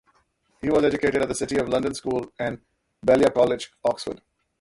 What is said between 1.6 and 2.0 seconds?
London